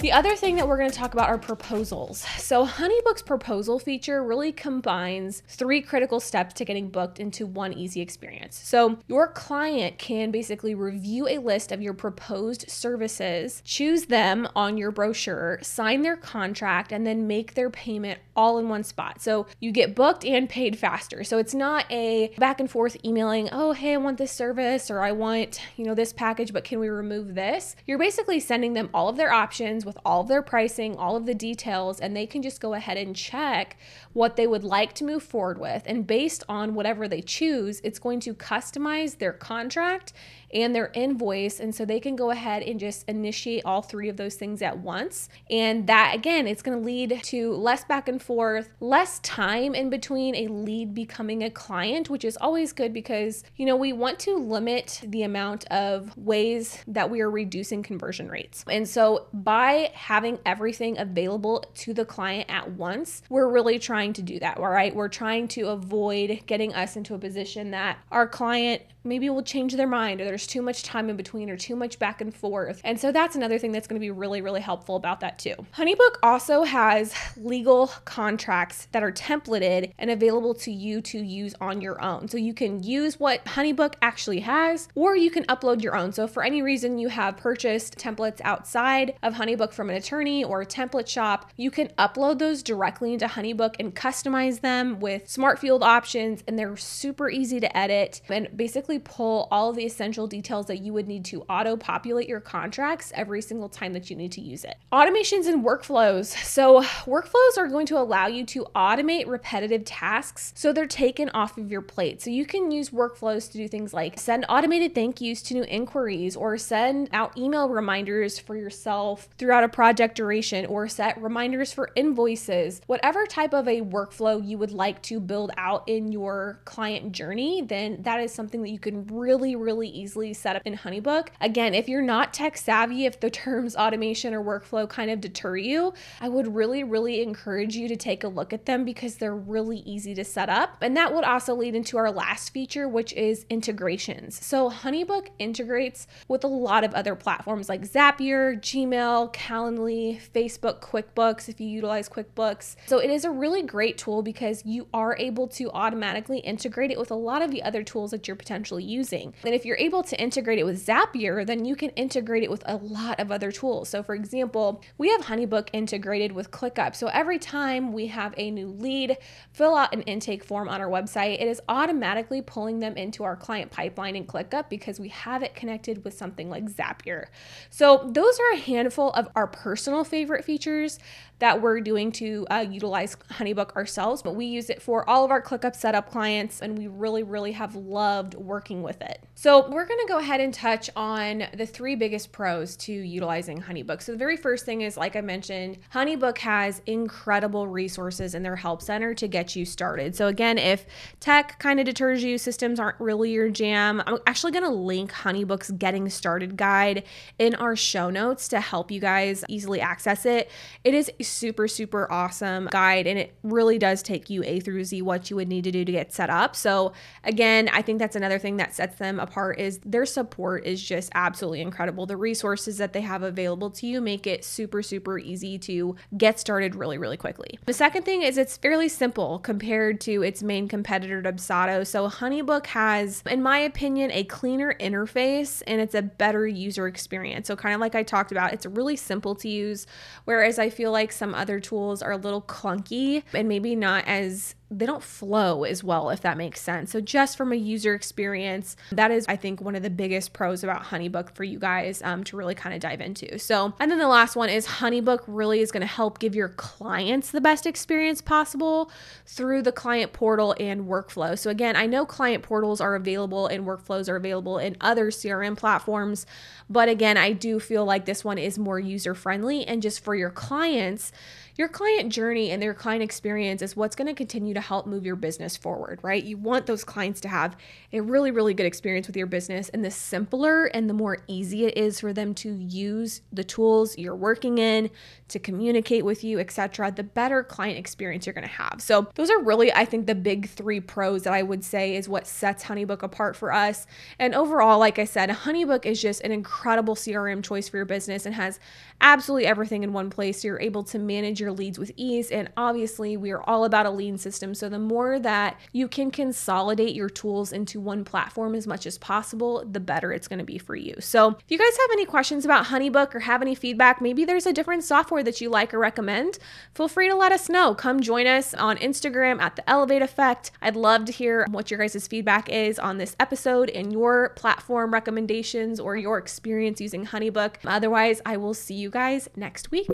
The 0.04 0.12
other 0.12 0.36
thing 0.36 0.58
that 0.58 0.68
we're 0.68 0.76
going 0.76 0.92
to 0.92 0.98
talk 0.98 1.14
about 1.14 1.30
are 1.30 1.38
proposals. 1.38 2.26
So, 2.38 2.66
Honeybook's 2.66 3.22
proposal 3.22 3.80
feature 3.80 4.22
really 4.22 4.52
combines 4.52 5.44
three 5.48 5.82
critical 5.82 6.20
steps 6.20 6.54
to 6.56 6.66
getting 6.66 6.90
booked 6.90 7.22
into 7.22 7.46
one 7.46 7.72
easy 7.72 8.02
experience. 8.02 8.60
So, 8.62 8.98
your 9.08 9.30
client 9.30 9.98
can 9.98 10.30
basically 10.30 10.76
review 10.76 11.30
a 11.30 11.38
list 11.38 11.72
of 11.72 11.82
your 11.82 11.94
proposed 11.94 12.70
services, 12.70 13.62
choose 13.64 14.08
them 14.08 14.46
on 14.58 14.78
your 14.78 14.92
brochure, 14.92 15.60
sign 15.62 16.02
their 16.02 16.18
contract, 16.18 16.92
and 16.92 17.08
then 17.08 17.26
make 17.26 17.54
their 17.54 17.70
payment 17.70 18.20
all 18.36 18.58
in 18.58 18.68
one 18.68 18.84
spot. 18.84 19.22
So, 19.22 19.48
you 19.62 19.72
get 19.72 19.96
booked 19.96 20.26
and 20.26 20.50
paid 20.50 20.78
faster. 20.78 21.24
So, 21.24 21.38
it's 21.38 21.54
not 21.54 21.90
a 21.90 22.34
back 22.38 22.60
and 22.60 22.70
forth 22.70 22.98
emailing, 23.06 23.48
oh, 23.54 23.72
hey, 23.72 23.94
I 23.94 23.98
want 23.98 24.18
this 24.18 24.34
service 24.34 24.92
or 24.92 25.00
I 25.00 25.14
want, 25.14 25.62
you 25.78 25.86
know, 25.86 25.96
this 25.96 26.12
package, 26.12 26.52
but 26.52 26.66
can 26.66 26.82
we 26.82 26.90
remove 26.90 27.36
this? 27.36 27.78
You're 27.88 27.98
basically 27.98 28.42
sending 28.42 28.74
them 28.74 28.90
all 28.94 29.08
of 29.08 29.16
their 29.16 29.32
options 29.32 29.86
with 29.94 30.02
all 30.04 30.22
of 30.22 30.28
their 30.28 30.42
pricing, 30.42 30.98
all 30.98 31.16
of 31.16 31.26
the 31.26 31.36
details, 31.36 32.00
and 32.00 32.16
they 32.16 32.26
can 32.26 32.42
just 32.42 32.60
go 32.60 32.74
ahead 32.74 32.98
and 32.98 33.16
check 33.16 33.78
what 34.14 34.36
they 34.36 34.48
would 34.48 34.64
like 34.64 34.94
to 34.94 35.04
move 35.04 35.22
forward 35.22 35.60
with. 35.60 35.84
And 35.86 36.08
based 36.08 36.44
on 36.50 36.74
whatever 36.74 37.08
they 37.08 37.22
choose, 37.22 37.80
it's 37.84 38.00
going 38.00 38.20
to 38.22 38.34
customize 38.34 39.20
their 39.20 39.34
contract 39.34 40.14
and 40.54 40.76
their 40.76 40.92
invoice. 40.94 41.60
And 41.60 41.74
so 41.74 41.86
they 41.86 42.00
can 42.00 42.16
go 42.16 42.32
ahead 42.32 42.64
and 42.64 42.80
just 42.80 43.08
initiate 43.10 43.64
all 43.66 43.82
three 43.82 44.10
of 44.10 44.18
those 44.18 44.36
things 44.36 44.62
at 44.62 44.78
once. 44.78 45.30
And 45.50 45.88
that, 45.88 46.14
again, 46.16 46.48
it's 46.48 46.62
going 46.62 46.78
to 46.78 46.84
lead 46.84 47.22
to 47.24 47.54
less 47.54 47.84
back 47.84 48.08
and 48.08 48.22
forth, 48.22 48.70
less 48.80 49.20
time 49.20 49.76
in 49.76 49.90
between 49.90 50.36
a 50.36 50.48
lead 50.48 50.94
becoming 50.94 51.44
a 51.44 51.50
client, 51.50 52.10
which 52.10 52.26
is 52.26 52.38
always 52.38 52.74
good 52.74 52.94
because, 52.94 53.44
you 53.56 53.66
know, 53.66 53.76
we 53.76 53.94
want 53.94 54.20
to 54.20 54.36
limit 54.38 55.02
the 55.04 55.24
amount 55.24 55.66
of 55.66 56.16
ways 56.18 56.84
that 56.88 57.10
we 57.10 57.22
are 57.22 57.30
reducing 57.30 57.84
conversion 57.84 58.30
rates. 58.30 58.64
And 58.70 58.88
so 58.88 59.28
by 59.34 59.92
having 59.94 60.40
everything 60.46 60.98
available 60.98 61.66
to 61.76 61.94
the 61.94 62.06
client 62.06 62.50
at 62.50 62.72
once, 62.72 63.24
we're 63.30 63.50
really 63.50 63.80
trying 63.80 64.14
to 64.14 64.22
do 64.22 64.40
that, 64.40 64.58
all 64.58 64.70
right? 64.70 64.96
We're 64.96 65.10
trying 65.10 65.48
to 65.50 65.70
avoid 65.70 66.42
getting 66.46 66.74
us 66.74 66.96
into 66.96 67.16
a 67.16 67.20
position 67.20 67.72
that 67.72 67.98
our 68.12 68.28
client 68.28 68.84
maybe 69.04 69.30
will 69.30 69.44
change 69.44 69.76
their 69.76 69.88
mind 69.88 70.22
or 70.22 70.38
there's 70.44 70.54
too 70.54 70.62
much 70.62 70.84
time 70.84 71.10
in 71.10 71.16
between 71.16 71.50
or 71.50 71.56
too 71.56 71.76
much 71.76 72.00
back 72.00 72.20
and 72.20 72.36
forth. 72.36 72.82
And 72.84 73.00
so 73.00 73.12
that's 73.12 73.36
another 73.36 73.58
thing 73.58 73.72
that's 73.72 73.88
going 73.88 74.00
to 74.00 74.06
be 74.06 74.12
really, 74.12 74.42
really 74.42 74.60
helpful 74.60 74.98
about 74.98 75.22
that 75.22 75.40
too. 75.40 75.56
Honeybook 75.78 76.18
also 76.22 76.64
has 76.64 77.14
legal 77.38 77.88
contracts 78.04 78.88
that 78.92 79.04
are 79.04 79.12
templated 79.12 79.94
and 79.98 80.10
available 80.10 80.54
to 80.56 80.72
you 80.72 81.02
to 81.02 81.20
use 81.20 81.56
on 81.62 81.80
your 81.80 82.04
own. 82.04 82.28
So 82.28 82.38
you 82.38 82.54
can 82.54 82.84
use 82.84 83.20
what 83.20 83.46
Honeybook 83.46 83.94
actually 84.02 84.42
has, 84.42 84.90
or 84.96 85.16
you 85.16 85.32
can 85.32 85.46
upload 85.46 85.82
your 85.82 85.96
own. 85.96 86.12
So 86.12 86.28
for 86.28 86.44
any 86.44 86.62
reason 86.62 86.98
you 86.98 87.08
have 87.08 87.38
purchased 87.38 87.98
templates 87.98 88.42
outside 88.44 89.14
of 89.24 89.36
Honeybook 89.36 89.72
from 89.72 89.90
an 89.90 89.96
attorney 89.96 90.44
or 90.44 90.62
a 90.62 90.66
template 90.66 91.08
shop, 91.08 91.52
you 91.56 91.72
can 91.72 91.88
upload 91.98 92.40
those 92.40 92.64
directly 92.64 93.14
into 93.14 93.28
Honeybook 93.28 93.76
and 93.80 93.96
customize 93.96 94.60
them 94.60 95.00
with 95.00 95.30
smart 95.30 95.60
field 95.60 95.84
options, 95.84 96.44
and 96.48 96.60
they're 96.60 96.76
super 96.76 97.30
easy 97.30 97.62
to 97.62 97.78
edit 97.78 98.22
and 98.30 98.50
basically 98.56 99.00
pull 99.00 99.48
all 99.50 99.72
the 99.72 99.86
essential 99.86 100.28
details 100.34 100.66
that 100.66 100.82
you 100.82 100.92
would 100.94 101.08
need 101.08 101.24
to 101.26 101.44
auto 101.44 101.78
populate 101.78 102.28
your 102.28 102.40
contracts 102.40 103.12
every 103.16 103.42
single 103.42 103.70
time 103.70 103.94
that 103.94 104.10
you 104.10 104.16
need 104.16 104.32
to 104.32 104.42
use 104.42 104.64
it. 104.66 104.76
Automations 104.92 105.48
and 105.48 105.64
workflows. 105.64 106.26
So, 106.44 106.82
workflows 107.06 107.58
are 107.58 107.68
going 107.68 107.86
to 107.88 107.98
allow 107.98 108.26
you 108.28 108.44
to 108.48 108.66
automate 108.76 109.28
repetitive 109.28 109.86
tasks 109.86 110.52
so 110.56 110.74
they're 110.74 110.88
taken 110.88 111.30
off 111.30 111.58
of 111.58 111.70
your 111.70 111.82
plate. 111.82 112.22
So, 112.22 112.32
you 112.32 112.46
can 112.46 112.72
use 112.72 112.90
workflows 112.90 113.52
to 113.52 113.58
do 113.60 113.68
things 113.68 113.94
like 113.94 114.20
send 114.20 114.46
automated 114.50 114.96
thank 114.96 115.22
yous 115.22 115.44
to 115.44 115.54
new 115.54 115.64
inquiries 115.66 116.36
or 116.36 116.58
send 116.58 117.10
out 117.14 117.38
email 117.38 117.70
reminders 117.70 118.40
for 118.40 118.56
yourself 118.56 119.30
throughout 119.38 119.64
a 119.64 119.70
project 119.70 120.16
duration 120.16 120.66
or 120.66 120.88
set 120.88 121.22
reminders 121.22 121.72
for 121.72 121.92
invoices. 121.96 122.82
Whatever 122.88 123.26
type 123.28 123.54
of 123.54 123.68
a 123.68 123.82
workflow 123.82 124.46
you 124.46 124.58
would 124.58 124.72
like 124.72 125.02
to 125.04 125.20
build 125.20 125.52
out 125.58 125.88
in 125.88 126.12
your 126.12 126.60
client 126.66 127.12
journey, 127.12 127.62
then 127.62 128.02
that 128.02 128.20
is 128.20 128.34
something 128.34 128.62
that 128.64 128.70
you 128.70 128.80
can 128.80 129.06
really, 129.08 129.56
really 129.56 129.90
easily 129.90 130.23
set 130.32 130.56
up 130.56 130.62
in 130.64 130.78
Honeybook. 130.78 131.30
Again, 131.42 131.74
if 131.74 131.90
you're 131.90 132.02
not 132.02 132.34
tech 132.34 132.56
savvy, 132.56 133.06
if 133.06 133.20
the 133.20 133.30
terms 133.30 133.76
automation 133.76 134.34
or 134.34 134.42
workflow 134.42 134.88
kind 134.88 135.12
of 135.12 135.20
deter 135.20 135.58
you, 135.58 135.94
I 136.22 136.30
would 136.30 136.56
really, 136.56 136.84
really 136.84 137.22
encourage 137.22 137.76
you 137.76 137.88
to 137.90 137.98
take 137.98 138.24
a 138.24 138.28
look 138.28 138.54
at 138.54 138.66
them 138.66 138.86
because 138.86 139.16
they're 139.18 139.36
really 139.36 139.80
easy 139.80 140.14
to 140.16 140.24
set 140.24 140.48
up. 140.48 140.78
And 140.82 140.96
that 140.96 141.14
would 141.14 141.26
also 141.26 141.56
lead 141.56 141.76
into 141.76 141.98
our 141.98 142.12
last 142.12 142.54
feature, 142.54 142.88
which 142.88 143.12
is 143.14 143.46
integrations. 143.50 144.46
So 144.46 144.70
Honeybook 144.70 145.28
integrates 145.40 146.08
with 146.30 146.46
a 146.46 146.48
lot 146.48 146.84
of 146.84 146.94
other 146.94 147.16
platforms 147.16 147.68
like 147.68 147.82
Zapier, 147.82 148.58
Gmail, 148.60 149.34
Calendly, 149.34 150.22
Facebook, 150.34 150.80
QuickBooks, 150.80 151.50
if 151.50 151.60
you 151.60 151.68
utilize 151.68 152.08
QuickBooks. 152.08 152.76
So 152.86 153.00
it 153.00 153.10
is 153.10 153.26
a 153.26 153.32
really 153.32 153.64
great 153.64 153.98
tool 153.98 154.22
because 154.22 154.64
you 154.66 154.88
are 154.94 155.18
able 155.18 155.48
to 155.50 155.72
automatically 155.72 156.40
integrate 156.40 156.92
it 156.92 157.00
with 157.00 157.12
a 157.12 157.16
lot 157.16 157.42
of 157.42 157.52
the 157.52 157.64
other 157.64 157.84
tools 157.84 158.12
that 158.12 158.28
you're 158.28 158.36
potentially 158.38 158.54
potentially 158.54 158.84
using. 158.84 159.34
And 159.44 159.56
if 159.56 159.66
you're 159.66 159.78
able 159.78 160.03
to 160.08 160.22
integrate 160.22 160.60
it 160.60 160.66
with 160.66 160.86
Zapier, 160.86 161.46
then 161.46 161.66
you 161.66 161.76
can 161.76 161.90
integrate 161.92 162.44
it 162.44 162.52
with 162.52 162.64
a 162.66 162.78
lot 162.78 163.20
of 163.20 163.32
other 163.32 163.52
tools. 163.52 163.90
So, 163.90 164.04
for 164.04 164.16
example, 164.16 164.82
we 164.98 165.10
have 165.10 165.22
Honeybook 165.22 165.70
integrated 165.74 166.32
with 166.32 166.52
ClickUp. 166.52 166.96
So, 166.96 167.08
every 167.08 167.40
time 167.40 167.94
we 167.94 168.08
have 168.08 168.34
a 168.38 168.52
new 168.52 168.68
lead 168.68 169.18
fill 169.52 169.76
out 169.76 169.94
an 169.94 170.02
intake 170.04 170.44
form 170.44 170.70
on 170.70 170.82
our 170.82 170.90
website, 170.90 171.42
it 171.42 171.48
is 171.48 171.62
automatically 171.68 172.42
pulling 172.42 172.80
them 172.80 172.96
into 172.98 173.24
our 173.24 173.36
client 173.36 173.72
pipeline 173.72 174.16
in 174.16 174.26
ClickUp 174.26 174.70
because 174.70 175.00
we 175.00 175.10
have 175.10 175.44
it 175.44 175.56
connected 175.56 176.04
with 176.04 176.14
something 176.14 176.50
like 176.50 176.66
Zapier. 176.66 177.26
So, 177.70 178.10
those 178.12 178.40
are 178.40 178.54
a 178.54 178.60
handful 178.60 179.12
of 179.12 179.30
our 179.36 179.48
personal 179.48 180.04
favorite 180.04 180.46
features 180.46 181.00
that 181.40 181.62
we're 181.62 181.82
doing 181.82 182.12
to 182.14 182.48
uh, 182.50 182.66
utilize 182.70 183.16
Honeybook 183.34 183.76
ourselves, 183.76 184.22
but 184.22 184.36
we 184.36 184.46
use 184.46 184.70
it 184.70 184.82
for 184.82 185.08
all 185.10 185.26
of 185.26 185.32
our 185.32 185.42
ClickUp 185.42 185.76
setup 185.76 186.10
clients, 186.10 186.62
and 186.62 186.78
we 186.78 186.88
really, 186.88 187.24
really 187.24 187.52
have 187.54 187.76
loved 187.76 188.36
working 188.36 188.84
with 188.84 189.02
it. 189.02 189.24
So, 189.36 189.70
we're 189.70 189.86
gonna 189.86 190.08
go 190.08 190.20
ahead 190.20 190.40
and 190.40 190.54
touch 190.54 190.90
on 190.96 191.46
the 191.54 191.66
three 191.66 191.96
biggest 191.96 192.32
pros 192.32 192.76
to 192.78 192.94
utilizing 192.94 193.62
Honeybook. 193.62 194.02
So, 194.02 194.12
the 194.12 194.18
very 194.18 194.38
first 194.38 194.66
thing 194.66 194.82
is, 194.82 194.96
like 194.96 195.16
I 195.16 195.22
mentioned, 195.22 195.80
Honeybook 195.94 196.38
has 196.40 196.82
incredible 196.86 197.68
resources 197.68 198.36
in 198.36 198.44
their 198.44 198.56
help 198.56 198.82
center 198.82 199.14
to 199.16 199.28
get 199.28 199.56
you 199.56 199.66
started. 199.66 200.16
So, 200.16 200.28
again, 200.28 200.58
if 200.58 200.86
tech 201.20 201.60
kind 201.60 201.80
of 201.80 201.86
deters 201.86 202.24
you, 202.24 202.38
systems 202.38 202.80
aren't 202.80 203.00
really 203.00 203.32
your 203.32 203.50
jam, 203.50 204.02
I'm 204.06 204.20
actually 204.28 204.52
gonna 204.52 204.70
link 204.72 205.12
Honeybook's 205.12 205.72
Getting 205.72 206.10
Started 206.10 206.56
guide 206.58 207.04
in 207.40 207.56
our 207.56 207.76
show 207.76 208.10
notes 208.10 208.48
to 208.50 208.62
help 208.62 208.92
you 208.92 209.00
guys 209.00 209.44
easily 209.50 209.82
access 209.82 210.26
it. 210.26 210.50
It 210.84 210.94
is 210.94 211.12
super, 211.24 211.68
super 211.68 212.12
awesome 212.12 212.68
guide, 212.72 213.08
and 213.08 213.18
it 213.18 213.34
really 213.44 213.78
does 213.78 214.04
take 214.04 214.30
you 214.30 214.44
A 214.44 214.60
through 214.60 214.84
Z 214.84 215.02
what 215.02 215.30
you 215.30 215.36
would 215.36 215.48
need 215.48 215.64
to 215.64 215.72
do 215.72 215.84
to 215.86 215.92
get 215.92 216.14
set 216.14 216.30
up. 216.30 216.56
So, 216.56 216.94
again, 217.24 217.70
I 217.72 217.82
think 217.82 218.00
that's 218.00 218.16
another 218.16 218.40
thing 218.40 218.58
that 218.58 218.74
sets 218.74 218.98
them 218.98 219.20
apart 219.20 219.60
is 219.60 219.80
their 219.86 220.06
support 220.06 220.66
is 220.66 220.82
just 220.82 221.12
absolutely 221.16 221.62
incredible. 221.62 222.06
The 222.06 222.18
resources 222.18 222.78
that 222.78 222.94
they 222.94 223.02
have 223.02 223.24
available 223.24 223.70
to 223.72 223.88
you 223.88 224.02
make 224.02 224.28
it 224.28 224.44
super, 224.44 224.82
super 224.82 225.18
easy 225.18 225.58
to 225.60 225.96
get 226.18 226.40
started 226.40 226.76
really, 226.76 226.98
really 226.98 227.18
quickly. 227.18 227.60
The 227.66 227.74
second 227.74 228.04
thing 228.04 228.22
is 228.22 228.38
it's 228.38 228.58
fairly 228.58 228.90
simple 228.90 229.40
compared 229.40 230.02
to 230.02 230.24
its 230.24 230.44
main 230.44 230.68
competitor, 230.68 231.22
Dubsado. 231.22 231.86
So, 231.86 232.10
Honeybook 232.10 232.68
has, 232.68 233.24
in 233.30 233.42
my 233.42 233.60
opinion, 233.60 234.12
a 234.12 234.24
cleaner 234.26 234.76
interface 234.80 235.62
and 235.68 235.82
it's 235.82 235.96
a 235.96 236.02
better 236.02 236.48
user 236.48 236.88
experience. 236.88 237.48
So, 237.48 237.56
kind 237.56 237.76
of 237.76 237.82
like 237.82 237.96
I 237.96 238.04
talked 238.04 238.32
about, 238.32 238.54
it's 238.54 238.66
really 238.66 238.96
simple 238.96 239.36
to 239.36 239.50
use, 239.50 239.88
whereas 240.26 240.60
I 240.60 240.70
feel 240.70 240.92
like 241.14 241.20
some 241.20 241.36
other 241.36 241.60
tools 241.60 242.02
are 242.02 242.12
a 242.12 242.18
little 242.18 242.42
clunky 242.42 243.24
and 243.34 243.48
maybe 243.48 243.76
not 243.76 244.04
as 244.08 244.56
they 244.78 244.86
don't 244.86 245.04
flow 245.04 245.64
as 245.64 245.84
well, 245.84 246.10
if 246.10 246.22
that 246.22 246.38
makes 246.38 246.60
sense. 246.60 246.92
So, 246.92 247.00
just 247.00 247.38
from 247.38 247.52
a 247.52 247.56
user 247.56 247.94
experience, 247.94 248.76
that 248.92 249.12
is, 249.12 249.26
I 249.28 249.36
think, 249.36 249.62
one 249.62 249.76
of 249.76 249.84
the 249.84 249.90
biggest 249.90 250.34
pros 250.34 250.64
about 250.64 250.84
Honeybook 250.84 251.32
for 251.36 251.44
you 251.44 251.60
guys 251.60 252.02
um, 252.02 252.24
to 252.26 252.38
really 252.38 252.56
kind 252.56 252.74
of 252.74 252.82
dive 252.82 253.02
into. 253.02 253.38
So, 253.38 253.74
and 253.80 253.92
then 253.92 254.00
the 254.00 254.08
last 254.08 254.36
one 254.36 254.50
is 254.50 254.66
Honeybook 254.66 255.24
really 255.28 255.60
is 255.60 255.72
going 255.72 255.82
to 255.82 255.88
help 255.88 256.20
give 256.20 256.36
your 256.36 256.50
clients 256.50 257.32
the 257.32 257.42
best 257.42 257.66
experience 257.66 258.22
possible 258.22 258.92
through 259.26 259.62
the 259.62 259.72
client 259.72 260.14
portal 260.14 260.56
and 260.60 260.88
workflow. 260.88 261.38
So, 261.38 261.50
again, 261.50 261.76
I 261.76 261.86
know 261.86 262.06
client 262.06 262.44
portals 262.44 262.82
are 262.82 262.96
available 262.96 263.48
and 263.48 263.66
workflows 263.66 264.10
are 264.10 264.16
available 264.16 264.58
in 264.58 264.76
other 264.82 265.12
CRM 265.12 265.56
platforms, 265.56 266.26
but 266.70 266.90
again, 266.90 267.18
I 267.18 267.34
do 267.34 267.60
feel 267.60 267.86
like 267.86 268.06
this 268.06 268.24
one 268.26 268.38
is 268.38 268.58
more 268.58 268.80
user 268.80 269.14
friendly 269.14 269.66
and 269.66 269.82
just 269.82 270.04
for 270.04 270.16
your 270.16 270.32
clients 270.32 271.12
your 271.56 271.68
client 271.68 272.12
journey 272.12 272.50
and 272.50 272.62
their 272.62 272.74
client 272.74 273.04
experience 273.04 273.62
is 273.62 273.76
what's 273.76 273.96
going 273.96 274.08
to 274.08 274.14
continue 274.16 274.56
to 274.56 274.62
help 274.62 274.88
move 274.88 275.06
your 275.06 275.16
business 275.16 275.56
forward, 275.56 276.00
right? 276.02 276.24
You 276.24 276.36
want 276.36 276.66
those 276.66 276.84
clients 276.84 277.22
to 277.22 277.28
have 277.28 277.56
a 277.92 278.02
really, 278.02 278.32
really 278.32 278.56
good 278.56 278.66
experience 278.66 279.06
with 279.06 279.16
your 279.16 279.28
business. 279.28 279.70
And 279.70 279.86
the 279.86 279.92
simpler 279.92 280.66
and 280.66 280.90
the 280.90 280.96
more 280.96 281.20
easy 281.28 281.66
it 281.66 281.78
is 281.78 282.00
for 282.00 282.12
them 282.12 282.34
to 282.36 282.56
use 282.56 283.22
the 283.32 283.44
tools 283.44 283.98
you're 284.00 284.16
working 284.16 284.58
in 284.58 284.90
to 285.28 285.38
communicate 285.38 286.04
with 286.04 286.24
you, 286.24 286.40
etc., 286.40 286.92
the 286.92 287.04
better 287.04 287.44
client 287.44 287.78
experience 287.78 288.26
you're 288.26 288.34
going 288.34 288.48
to 288.48 288.54
have. 288.54 288.82
So, 288.82 289.08
those 289.16 289.30
are 289.30 289.42
really, 289.42 289.72
I 289.74 289.86
think, 289.86 290.08
the 290.08 290.16
big 290.16 290.50
three 290.50 290.80
pros 290.80 291.24
that 291.24 291.34
I 291.34 291.44
would 291.44 291.64
say 291.64 291.96
is 291.96 292.10
what 292.10 292.26
sets 292.26 292.64
Honeybook 292.64 293.04
apart 293.04 293.36
for 293.36 293.54
us. 293.54 293.86
And 294.18 294.34
overall, 294.34 294.80
like 294.80 294.98
I 294.98 295.06
said, 295.06 295.30
Honeybook 295.30 295.86
is 295.86 296.02
just 296.02 296.22
an 296.22 296.32
incredible 296.32 296.96
CRM 296.96 297.44
choice 297.44 297.70
for 297.70 297.78
your 297.78 297.86
business 297.86 298.26
and 298.26 298.34
has 298.34 298.60
absolutely 299.02 299.46
everything 299.46 299.84
in 299.84 299.94
one 299.94 300.10
place. 300.10 300.42
So 300.42 300.48
you're 300.48 300.62
able 300.62 300.84
to 300.86 301.00
manage 301.00 301.43
your 301.44 301.52
leads 301.52 301.78
with 301.78 301.92
ease. 301.96 302.32
And 302.32 302.50
obviously, 302.58 303.18
we 303.18 303.32
are 303.32 303.44
all 303.44 303.66
about 303.66 303.86
a 303.86 303.92
lean 303.92 304.18
system. 304.18 304.56
So 304.56 304.70
the 304.70 304.80
more 304.80 305.20
that 305.20 305.60
you 305.72 305.88
can 305.88 306.10
consolidate 306.10 306.96
your 306.96 307.10
tools 307.10 307.52
into 307.52 307.80
one 307.80 308.04
platform 308.04 308.56
as 308.56 308.66
much 308.66 308.88
as 308.88 308.98
possible, 308.98 309.66
the 309.70 309.80
better 309.80 310.12
it's 310.12 310.28
going 310.28 310.40
to 310.40 310.46
be 310.46 310.58
for 310.58 310.76
you. 310.76 310.96
So 311.00 311.30
if 311.30 311.50
you 311.50 311.58
guys 311.58 311.78
have 311.78 311.90
any 311.92 312.06
questions 312.06 312.46
about 312.46 312.68
Honeybook 312.68 313.14
or 313.14 313.20
have 313.20 313.42
any 313.42 313.56
feedback, 313.56 314.02
maybe 314.02 314.26
there's 314.26 314.46
a 314.46 314.54
different 314.54 314.84
software 314.84 315.24
that 315.24 315.42
you 315.42 315.50
like 315.50 315.74
or 315.74 315.80
recommend, 315.80 316.40
feel 316.74 316.88
free 316.88 317.10
to 317.10 317.16
let 317.16 317.32
us 317.32 317.50
know. 317.50 317.76
Come 317.76 318.00
join 318.00 318.26
us 318.26 318.54
on 318.54 318.78
Instagram 318.78 319.42
at 319.42 319.56
the 319.56 319.70
Elevate 319.70 320.02
Effect. 320.02 320.52
I'd 320.62 320.76
love 320.76 321.06
to 321.06 321.12
hear 321.12 321.46
what 321.52 321.70
your 321.70 321.80
guys' 321.80 322.08
feedback 322.08 322.50
is 322.50 322.80
on 322.80 322.98
this 322.98 323.16
episode 323.20 323.70
and 323.70 323.92
your 323.92 324.30
platform 324.30 324.94
recommendations 324.94 325.80
or 325.80 325.98
your 325.98 326.18
experience 326.18 326.80
using 326.80 327.06
Honeybook. 327.08 327.56
Otherwise, 327.66 328.22
I 328.26 328.38
will 328.38 328.54
see 328.54 328.76
you 328.76 328.90
guys 328.90 329.30
next 329.36 329.72
week. 329.72 329.90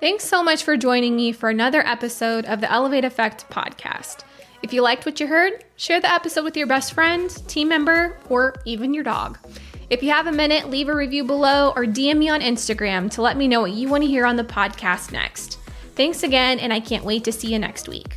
Thanks 0.00 0.24
so 0.24 0.42
much 0.42 0.64
for 0.64 0.76
joining 0.76 1.14
me 1.14 1.32
for 1.32 1.50
another 1.50 1.86
episode 1.86 2.46
of 2.46 2.60
the 2.60 2.70
Elevate 2.70 3.04
Effect 3.04 3.48
podcast. 3.50 4.24
If 4.62 4.72
you 4.72 4.82
liked 4.82 5.06
what 5.06 5.20
you 5.20 5.26
heard, 5.26 5.64
share 5.76 6.00
the 6.00 6.12
episode 6.12 6.44
with 6.44 6.56
your 6.56 6.66
best 6.66 6.92
friend, 6.92 7.30
team 7.48 7.68
member, 7.68 8.18
or 8.28 8.54
even 8.64 8.94
your 8.94 9.04
dog. 9.04 9.38
If 9.90 10.02
you 10.02 10.10
have 10.10 10.26
a 10.26 10.32
minute, 10.32 10.70
leave 10.70 10.88
a 10.88 10.94
review 10.94 11.24
below 11.24 11.72
or 11.74 11.84
DM 11.84 12.18
me 12.18 12.28
on 12.28 12.40
Instagram 12.40 13.10
to 13.12 13.22
let 13.22 13.36
me 13.36 13.48
know 13.48 13.62
what 13.62 13.72
you 13.72 13.88
want 13.88 14.04
to 14.04 14.08
hear 14.08 14.24
on 14.24 14.36
the 14.36 14.44
podcast 14.44 15.12
next. 15.12 15.58
Thanks 15.96 16.22
again, 16.22 16.58
and 16.60 16.72
I 16.72 16.80
can't 16.80 17.04
wait 17.04 17.24
to 17.24 17.32
see 17.32 17.52
you 17.52 17.58
next 17.58 17.88
week. 17.88 18.16